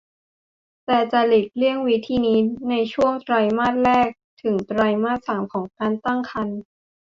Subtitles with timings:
[0.85, 4.09] แต่จะหลีกเลี่ยงวิธีนี้ในช่วงไตรมาสแรก
[4.41, 6.59] ถึงไตรมาสที่สามของการตั้งครรภ์